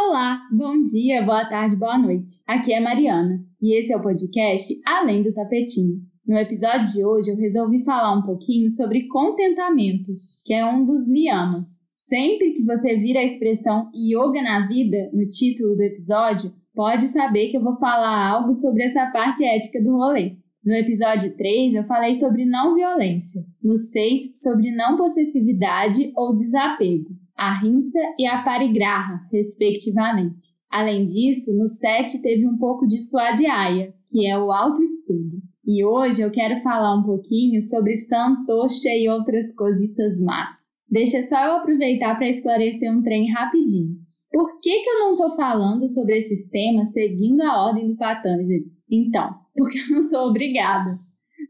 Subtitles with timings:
[0.00, 2.34] Olá, bom dia, boa tarde, boa noite.
[2.46, 5.96] Aqui é Mariana e esse é o podcast Além do Tapetinho.
[6.24, 10.12] No episódio de hoje eu resolvi falar um pouquinho sobre contentamento,
[10.44, 11.84] que é um dos liamas.
[11.96, 17.50] Sempre que você vira a expressão yoga na vida no título do episódio, pode saber
[17.50, 20.36] que eu vou falar algo sobre essa parte ética do rolê.
[20.64, 23.42] No episódio 3, eu falei sobre não violência.
[23.60, 27.10] No 6, sobre não possessividade ou desapego.
[27.38, 30.48] A rinça e a parigraha, respectivamente.
[30.68, 35.40] Além disso, no 7 teve um pouco de Swadhyaya, que é o autoestudo.
[35.64, 40.76] E hoje eu quero falar um pouquinho sobre Santosha e outras cositas más.
[40.90, 43.94] Deixa só eu aproveitar para esclarecer um trem rapidinho.
[44.32, 48.66] Por que, que eu não estou falando sobre esses temas seguindo a ordem do Patanjali?
[48.90, 50.98] Então, porque eu não sou obrigada.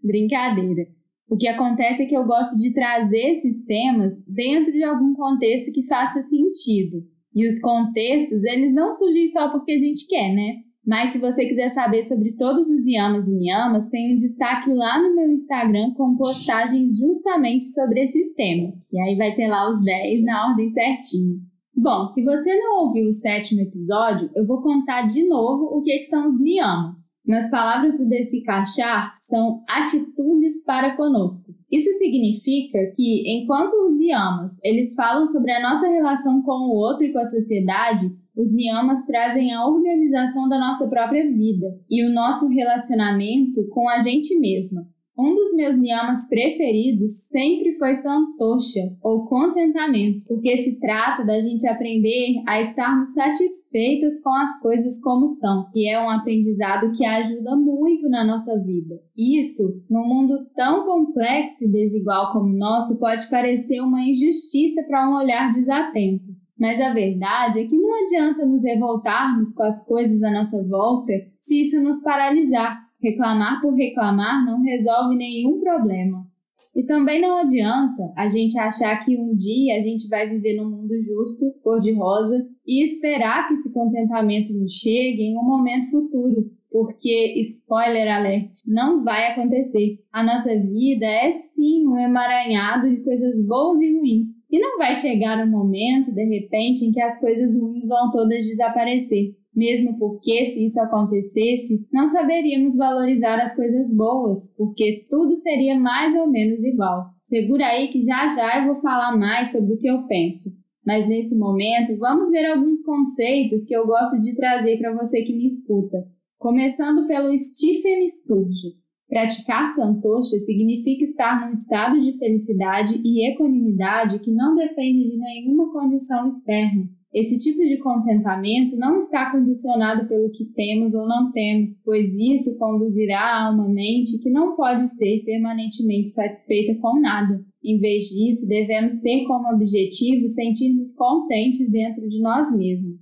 [0.05, 0.98] Brincadeira.
[1.29, 5.71] O que acontece é que eu gosto de trazer esses temas dentro de algum contexto
[5.73, 7.03] que faça sentido.
[7.35, 10.57] E os contextos, eles não surgem só porque a gente quer, né?
[10.87, 15.03] Mas se você quiser saber sobre todos os yamas e niyamas, tem um destaque lá
[15.03, 18.87] no meu Instagram com postagens justamente sobre esses temas.
[18.91, 21.37] E aí vai ter lá os 10 na ordem certinha.
[21.81, 25.97] Bom, se você não ouviu o sétimo episódio, eu vou contar de novo o que,
[25.99, 27.17] que são os niyamas.
[27.25, 31.55] Nas palavras do Desikachar, são atitudes para conosco.
[31.71, 37.05] Isso significa que, enquanto os yamas eles falam sobre a nossa relação com o outro
[37.05, 42.13] e com a sociedade, os niyamas trazem a organização da nossa própria vida e o
[42.13, 44.85] nosso relacionamento com a gente mesma.
[45.19, 51.67] Um dos meus niyamas preferidos sempre foi santosha, ou contentamento, porque se trata da gente
[51.67, 57.57] aprender a estarmos satisfeitas com as coisas como são, e é um aprendizado que ajuda
[57.57, 58.95] muito na nossa vida.
[59.17, 65.11] Isso, num mundo tão complexo e desigual como o nosso, pode parecer uma injustiça para
[65.11, 66.27] um olhar desatento.
[66.57, 71.13] Mas a verdade é que não adianta nos revoltarmos com as coisas à nossa volta
[71.39, 76.27] se isso nos paralisar Reclamar por reclamar não resolve nenhum problema.
[76.75, 80.71] E também não adianta a gente achar que um dia a gente vai viver num
[80.71, 87.35] mundo justo, cor-de-rosa, e esperar que esse contentamento nos chegue em um momento futuro, porque,
[87.41, 89.99] spoiler alert, não vai acontecer.
[90.13, 94.29] A nossa vida é sim um emaranhado de coisas boas e ruins.
[94.51, 98.47] E não vai chegar um momento, de repente, em que as coisas ruins vão todas
[98.47, 105.79] desaparecer mesmo porque, se isso acontecesse, não saberíamos valorizar as coisas boas, porque tudo seria
[105.79, 107.07] mais ou menos igual.
[107.21, 110.51] Segura aí que já já eu vou falar mais sobre o que eu penso.
[110.87, 115.35] Mas nesse momento, vamos ver alguns conceitos que eu gosto de trazer para você que
[115.35, 116.07] me escuta.
[116.39, 118.89] Começando pelo Stephen Sturges.
[119.09, 125.73] Praticar santosha significa estar num estado de felicidade e equanimidade que não depende de nenhuma
[125.73, 131.83] condição externa esse tipo de contentamento não está condicionado pelo que temos ou não temos,
[131.83, 137.43] pois isso conduzirá a uma mente que não pode ser permanentemente satisfeita com nada.
[137.65, 143.01] Em vez disso, devemos ter como objetivo sentirmos contentes dentro de nós mesmos.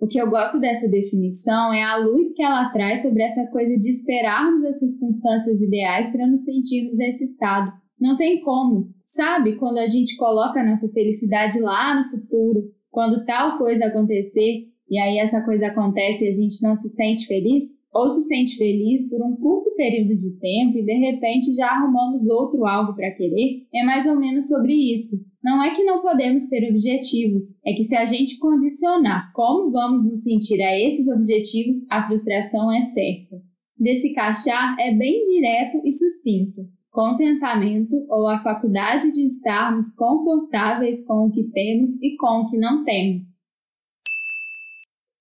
[0.00, 3.76] O que eu gosto dessa definição é a luz que ela traz sobre essa coisa
[3.78, 8.90] de esperarmos as circunstâncias ideais para nos sentirmos nesse estado não tem como.
[9.02, 14.68] Sabe quando a gente coloca a nossa felicidade lá no futuro, quando tal coisa acontecer
[14.88, 17.84] e aí essa coisa acontece e a gente não se sente feliz?
[17.92, 22.28] Ou se sente feliz por um curto período de tempo e de repente já arrumamos
[22.28, 23.66] outro algo para querer?
[23.74, 25.16] É mais ou menos sobre isso.
[25.42, 30.08] Não é que não podemos ter objetivos, é que se a gente condicionar como vamos
[30.08, 33.40] nos sentir a esses objetivos, a frustração é certa.
[33.78, 41.26] Desse cachar é bem direto e sucinto contentamento ou a faculdade de estarmos confortáveis com
[41.26, 43.24] o que temos e com o que não temos.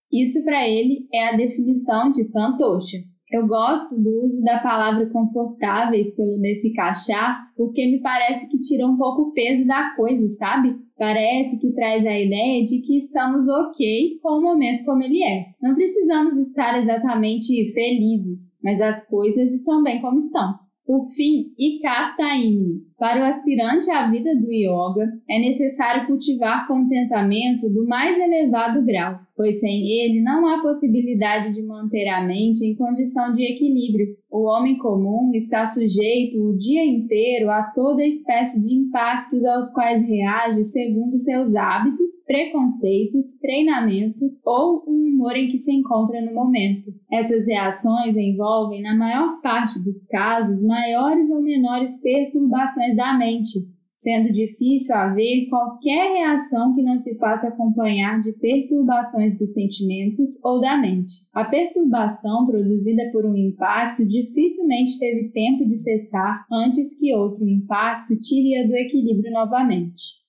[0.09, 3.00] Isso para ele é a definição de Santosha.
[3.30, 8.88] Eu gosto do uso da palavra confortáveis pelo nesse cachá, porque me parece que tira
[8.88, 10.78] um pouco o peso da coisa, sabe?
[10.97, 15.48] Parece que traz a ideia de que estamos ok com o momento como ele é.
[15.62, 20.64] Não precisamos estar exatamente felizes, mas as coisas estão bem como estão.
[20.86, 22.84] Por fim, Ikataini.
[23.00, 29.20] Para o aspirante à vida do yoga, é necessário cultivar contentamento do mais elevado grau,
[29.36, 34.16] pois sem ele não há possibilidade de manter a mente em condição de equilíbrio.
[34.38, 40.06] O homem comum está sujeito o dia inteiro a toda espécie de impactos aos quais
[40.06, 46.94] reage segundo seus hábitos, preconceitos, treinamento ou o humor em que se encontra no momento.
[47.10, 53.60] Essas reações envolvem, na maior parte dos casos, maiores ou menores perturbações da mente,
[53.95, 60.59] sendo difícil haver qualquer reação que não se faça acompanhar de perturbações dos sentimentos ou
[60.59, 61.13] da mente.
[61.33, 68.19] A perturbação produzida por um impacto dificilmente teve tempo de cessar antes que outro impacto
[68.19, 70.25] tire-a do equilíbrio novamente.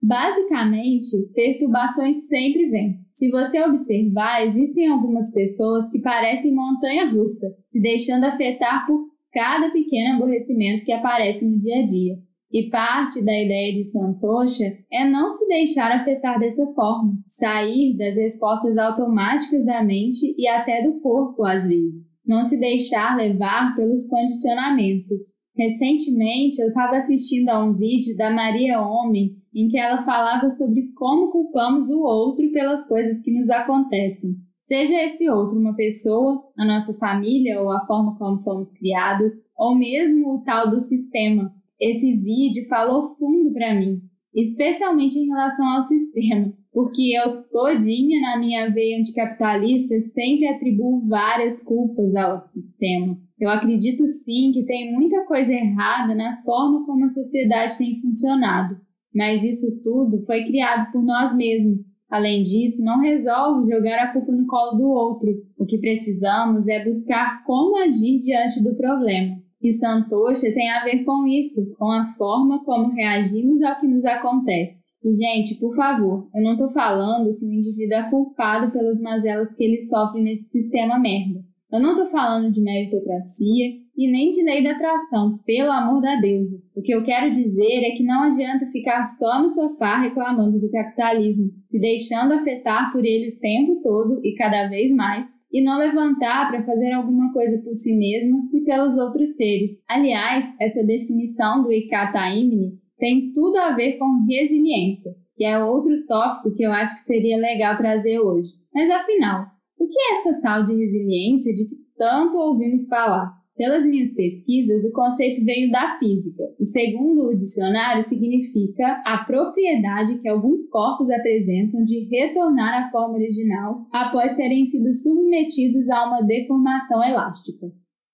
[0.00, 3.00] Basicamente, perturbações sempre vêm.
[3.10, 9.70] Se você observar, existem algumas pessoas que parecem montanha russa, se deixando afetar por cada
[9.70, 12.28] pequeno aborrecimento que aparece no dia a dia.
[12.50, 18.16] E parte da ideia de Santosha é não se deixar afetar dessa forma, sair das
[18.16, 24.08] respostas automáticas da mente e até do corpo às vezes, não se deixar levar pelos
[24.08, 25.46] condicionamentos.
[25.54, 30.90] Recentemente eu estava assistindo a um vídeo da Maria Homem em que ela falava sobre
[30.94, 34.36] como culpamos o outro pelas coisas que nos acontecem.
[34.58, 39.76] Seja esse outro uma pessoa, a nossa família ou a forma como fomos criados, ou
[39.76, 41.54] mesmo o tal do sistema.
[41.80, 44.02] Esse vídeo falou fundo para mim,
[44.34, 51.62] especialmente em relação ao sistema, porque eu todinha na minha veia anticapitalista sempre atribuo várias
[51.62, 53.16] culpas ao sistema.
[53.40, 58.80] Eu acredito sim que tem muita coisa errada na forma como a sociedade tem funcionado,
[59.14, 64.32] mas isso tudo foi criado por nós mesmos Além disso, não resolve jogar a culpa
[64.32, 65.28] no colo do outro.
[65.58, 69.36] O que precisamos é buscar como agir diante do problema.
[69.60, 74.04] E Santosha tem a ver com isso, com a forma como reagimos ao que nos
[74.04, 74.96] acontece.
[75.04, 79.52] E, gente, por favor, eu não estou falando que o indivíduo é culpado pelas mazelas
[79.54, 81.40] que ele sofre nesse sistema merda.
[81.70, 86.14] Eu não estou falando de meritocracia e nem de lei da atração, pelo amor da
[86.18, 86.56] deusa.
[86.74, 90.70] O que eu quero dizer é que não adianta ficar só no sofá reclamando do
[90.70, 95.76] capitalismo, se deixando afetar por ele o tempo todo e cada vez mais, e não
[95.76, 99.84] levantar para fazer alguma coisa por si mesmo e pelos outros seres.
[99.86, 106.06] Aliás, essa definição do Ikata Imni tem tudo a ver com resiliência, que é outro
[106.06, 108.48] tópico que eu acho que seria legal trazer hoje.
[108.72, 113.38] Mas afinal, o que é essa tal de resiliência de que tanto ouvimos falar?
[113.58, 120.20] Pelas minhas pesquisas, o conceito veio da física e, segundo o dicionário, significa a propriedade
[120.20, 126.22] que alguns corpos apresentam de retornar à forma original após terem sido submetidos a uma
[126.22, 127.66] deformação elástica.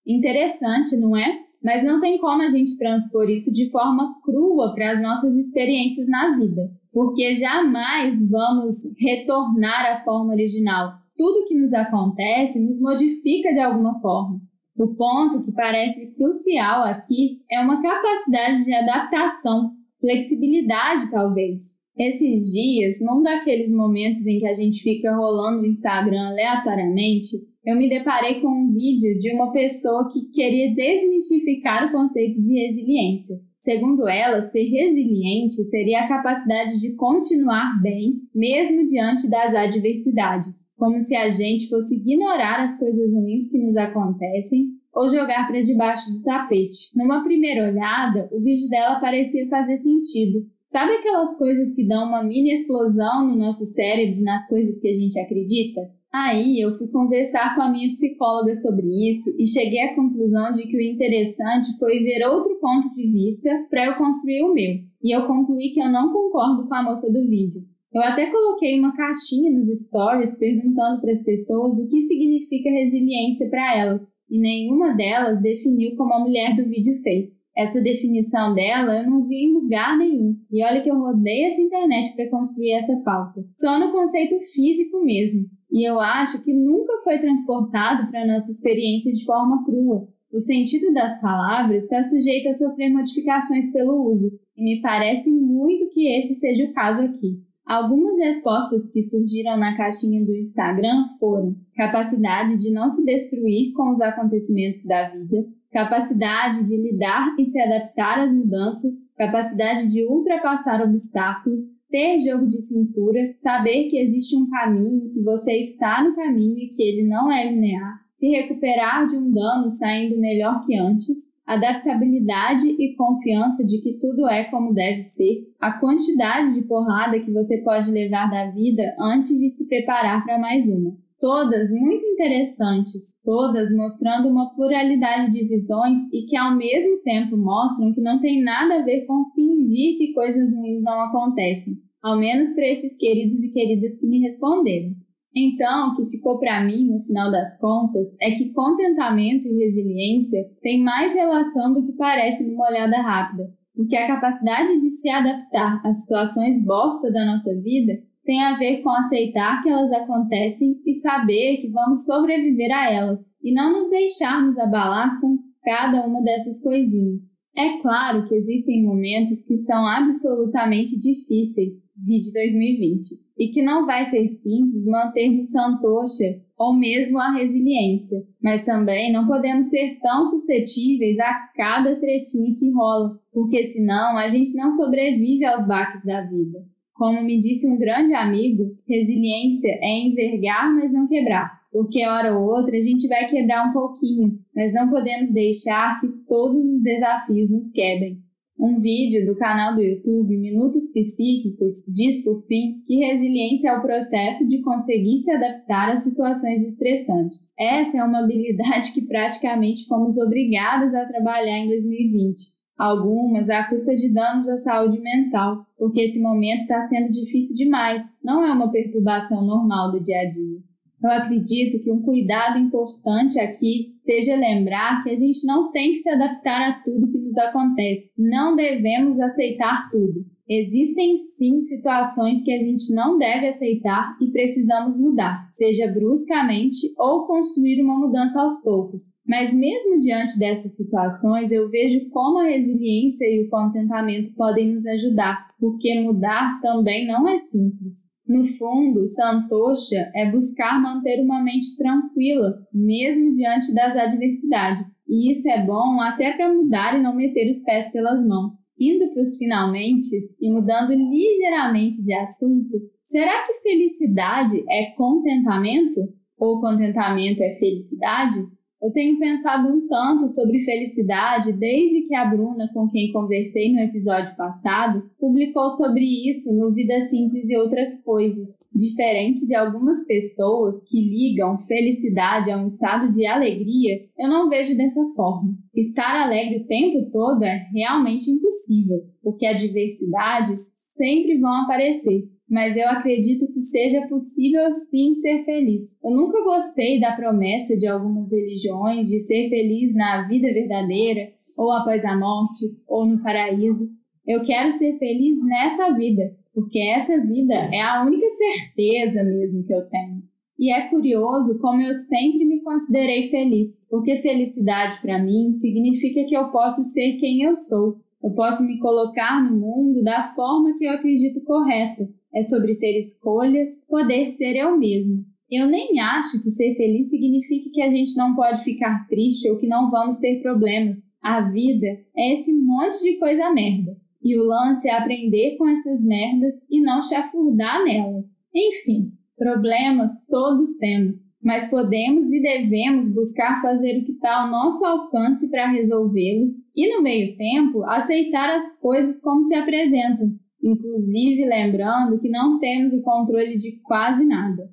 [0.07, 1.41] Interessante, não é?
[1.63, 6.09] Mas não tem como a gente transpor isso de forma crua para as nossas experiências
[6.09, 11.04] na vida, porque jamais vamos retornar à forma original.
[11.17, 14.41] Tudo que nos acontece nos modifica de alguma forma.
[14.77, 19.71] O ponto que parece crucial aqui é uma capacidade de adaptação,
[20.01, 21.85] flexibilidade talvez.
[21.97, 27.77] Esses dias, num daqueles momentos em que a gente fica rolando o Instagram aleatoriamente, eu
[27.77, 33.41] me deparei com um vídeo de uma pessoa que queria desmistificar o conceito de resiliência.
[33.57, 41.01] Segundo ela, ser resiliente seria a capacidade de continuar bem, mesmo diante das adversidades, como
[41.01, 46.13] se a gente fosse ignorar as coisas ruins que nos acontecem ou jogar para debaixo
[46.13, 46.91] do tapete.
[46.95, 50.47] Numa primeira olhada, o vídeo dela parecia fazer sentido.
[50.65, 54.95] Sabe aquelas coisas que dão uma mini explosão no nosso cérebro nas coisas que a
[54.95, 55.81] gente acredita?
[56.15, 60.63] Aí eu fui conversar com a minha psicóloga sobre isso e cheguei à conclusão de
[60.63, 64.75] que o interessante foi ver outro ponto de vista para eu construir o meu.
[65.03, 67.63] E eu concluí que eu não concordo com a moça do vídeo.
[67.93, 73.51] Eu até coloquei uma caixinha nos stories perguntando para as pessoas o que significa resiliência
[73.51, 77.41] para elas, e nenhuma delas definiu como a mulher do vídeo fez.
[77.57, 81.63] Essa definição dela eu não vi em lugar nenhum, e olha que eu rodei essa
[81.63, 83.45] internet para construir essa pauta.
[83.57, 89.13] Só no conceito físico mesmo e eu acho que nunca foi transportado para nossa experiência
[89.13, 90.09] de forma crua.
[90.33, 95.89] O sentido das palavras está sujeito a sofrer modificações pelo uso, e me parece muito
[95.91, 97.39] que esse seja o caso aqui.
[97.67, 103.91] Algumas respostas que surgiram na caixinha do Instagram foram capacidade de não se destruir com
[103.91, 110.83] os acontecimentos da vida, capacidade de lidar e se adaptar às mudanças, capacidade de ultrapassar
[110.83, 116.59] obstáculos, ter jogo de cintura, saber que existe um caminho, que você está no caminho
[116.59, 121.35] e que ele não é linear, se recuperar de um dano saindo melhor que antes,
[121.47, 127.33] adaptabilidade e confiança de que tudo é como deve ser, a quantidade de porrada que
[127.33, 133.23] você pode levar da vida antes de se preparar para mais uma todas muito interessantes,
[133.25, 138.43] todas mostrando uma pluralidade de visões e que ao mesmo tempo mostram que não tem
[138.43, 143.43] nada a ver com fingir que coisas ruins não acontecem, ao menos para esses queridos
[143.43, 144.91] e queridas que me responderam.
[145.37, 150.49] Então, o que ficou para mim, no final das contas, é que contentamento e resiliência
[150.63, 153.53] têm mais relação do que parece numa olhada rápida.
[153.77, 158.83] porque a capacidade de se adaptar às situações bosta da nossa vida tem a ver
[158.83, 163.91] com aceitar que elas acontecem e saber que vamos sobreviver a elas e não nos
[163.91, 167.44] deixarmos abalar com cada uma dessas coisinhas.
[167.57, 174.05] É claro que existem momentos que são absolutamente difíceis, de 2020, e que não vai
[174.05, 181.19] ser simples mantermos santocha ou mesmo a resiliência, mas também não podemos ser tão suscetíveis
[181.21, 186.65] a cada tretinha que rola, porque senão a gente não sobrevive aos baques da vida.
[186.95, 191.64] Como me disse um grande amigo, resiliência é envergar, mas não quebrar.
[191.75, 196.07] Porque hora ou outra a gente vai quebrar um pouquinho, mas não podemos deixar que
[196.29, 198.23] todos os desafios nos quebrem.
[198.57, 203.83] Um vídeo do canal do YouTube Minutos Psíquicos diz por fim que resiliência é o
[203.83, 207.51] processo de conseguir se adaptar a situações estressantes.
[207.59, 213.95] Essa é uma habilidade que praticamente fomos obrigadas a trabalhar em 2020 algumas à custa
[213.95, 218.71] de danos à saúde mental, porque esse momento está sendo difícil demais, não é uma
[218.71, 220.74] perturbação normal do dia a dia.
[221.05, 225.99] Eu acredito que um cuidado importante aqui seja lembrar que a gente não tem que
[225.99, 228.11] se adaptar a tudo que nos acontece.
[228.17, 230.25] Não devemos aceitar tudo.
[230.49, 237.27] Existem sim situações que a gente não deve aceitar e precisamos mudar, seja bruscamente ou
[237.27, 239.19] construir uma mudança aos poucos.
[239.27, 244.87] Mas mesmo diante dessas situações, eu vejo como a resiliência e o contentamento podem nos
[244.87, 248.13] ajudar, porque mudar também não é simples.
[248.29, 255.03] No fundo, Santosha é buscar manter uma mente tranquila, mesmo diante das adversidades.
[255.09, 258.53] E isso é bom até para mudar e não meter os pés pelas mãos.
[258.79, 266.13] Indo para os finalmente e mudando ligeiramente de assunto, será que felicidade é contentamento?
[266.39, 268.45] Ou contentamento é felicidade?
[268.85, 273.81] Eu tenho pensado um tanto sobre felicidade desde que a Bruna, com quem conversei no
[273.81, 278.59] episódio passado, publicou sobre isso no Vida Simples e Outras Coisas.
[278.71, 284.77] Diferente de algumas pessoas que ligam felicidade a um estado de alegria, eu não vejo
[284.77, 285.55] dessa forma.
[285.75, 290.59] Estar alegre o tempo todo é realmente impossível, porque adversidades
[290.95, 296.03] sempre vão aparecer mas eu acredito que seja possível sim ser feliz.
[296.05, 301.73] Eu nunca gostei da promessa de algumas religiões de ser feliz na vida verdadeira, ou
[301.73, 303.85] após a morte, ou no paraíso.
[304.27, 309.75] Eu quero ser feliz nessa vida, porque essa vida é a única certeza mesmo que
[309.75, 310.23] eu tenho.
[310.59, 316.37] E é curioso como eu sempre me considerei feliz, porque felicidade para mim significa que
[316.37, 317.97] eu posso ser quem eu sou.
[318.25, 322.99] Eu posso me colocar no mundo da forma que eu acredito correta, é sobre ter
[322.99, 325.23] escolhas, poder ser eu mesmo.
[325.51, 329.59] Eu nem acho que ser feliz signifique que a gente não pode ficar triste ou
[329.59, 331.15] que não vamos ter problemas.
[331.23, 333.95] A vida é esse monte de coisa merda.
[334.23, 338.41] E o lance é aprender com essas merdas e não chafurdar nelas.
[338.55, 344.85] Enfim, problemas todos temos, mas podemos e devemos buscar fazer o que está ao nosso
[344.85, 352.21] alcance para resolvê-los e, no meio tempo, aceitar as coisas como se apresentam, inclusive lembrando
[352.21, 354.71] que não temos o controle de quase nada.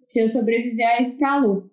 [0.00, 1.71] Se eu sobreviver a esse calor,